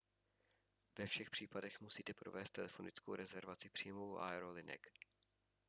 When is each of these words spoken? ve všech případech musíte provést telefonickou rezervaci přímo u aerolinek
ve 0.97 1.07
všech 1.07 1.29
případech 1.29 1.81
musíte 1.81 2.13
provést 2.13 2.49
telefonickou 2.49 3.15
rezervaci 3.15 3.69
přímo 3.69 4.05
u 4.05 4.17
aerolinek 4.19 4.91